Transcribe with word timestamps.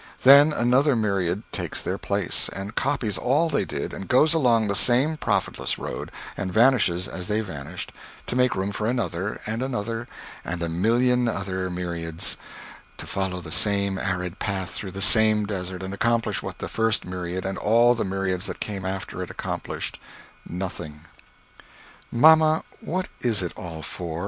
Then 0.23 0.51
another 0.51 0.95
myriad 0.95 1.43
takes 1.51 1.79
their 1.79 1.99
place, 1.99 2.49
and 2.49 2.73
copies 2.73 3.19
all 3.19 3.49
they 3.49 3.65
did, 3.65 3.93
and 3.93 4.07
goes 4.07 4.33
along 4.33 4.67
the 4.67 4.73
same 4.73 5.15
profitless 5.15 5.77
road, 5.77 6.09
and 6.35 6.51
vanishes 6.51 7.07
as 7.07 7.27
they 7.27 7.39
vanished 7.41 7.91
to 8.25 8.35
make 8.35 8.55
room 8.55 8.71
for 8.71 8.87
another, 8.87 9.39
and 9.45 9.61
another, 9.61 10.07
and 10.43 10.63
a 10.63 10.69
million 10.69 11.27
other 11.27 11.69
myriads, 11.69 12.35
to 12.97 13.05
follow 13.05 13.41
the 13.41 13.51
same 13.51 13.99
arid 13.99 14.39
path 14.39 14.71
through 14.71 14.89
the 14.89 15.03
same 15.03 15.45
desert, 15.45 15.83
and 15.83 15.93
accomplish 15.93 16.41
what 16.41 16.57
the 16.57 16.67
first 16.67 17.05
myriad, 17.05 17.45
and 17.45 17.59
all 17.59 17.93
the 17.93 18.03
myriads 18.03 18.47
that 18.47 18.59
came 18.59 18.83
after 18.85 19.21
it, 19.21 19.29
accomplished 19.29 19.99
nothing! 20.49 21.01
"Mamma, 22.11 22.63
what 22.79 23.07
is 23.21 23.43
it 23.43 23.53
all 23.55 23.83
for?" 23.83 24.19